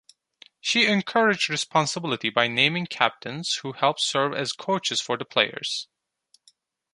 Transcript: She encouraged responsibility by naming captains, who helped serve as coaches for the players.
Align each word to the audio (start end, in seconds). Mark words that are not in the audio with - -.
She 0.59 0.87
encouraged 0.87 1.47
responsibility 1.47 2.31
by 2.31 2.47
naming 2.47 2.87
captains, 2.87 3.57
who 3.61 3.73
helped 3.73 4.01
serve 4.01 4.33
as 4.33 4.51
coaches 4.51 4.99
for 4.99 5.15
the 5.15 5.25
players. 5.25 5.89